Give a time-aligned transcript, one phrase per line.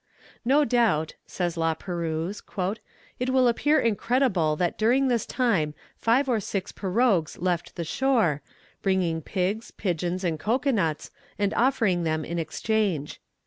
[0.43, 2.41] "No doubt," says La Perouse,
[3.19, 8.41] "it will appear incredible that during this time five or six pirogues left the shore,
[8.81, 13.21] bringing pigs, pigeons, and cocoa nuts, and offering them in exchange.